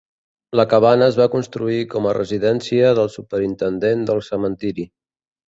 La 0.59 0.63
cabana 0.69 1.09
es 1.11 1.19
va 1.19 1.27
construir 1.35 1.81
com 1.91 2.07
a 2.07 2.15
residència 2.19 2.91
del 3.01 3.13
superintendent 3.17 4.03
del 4.11 4.25
cementiri. 4.31 4.89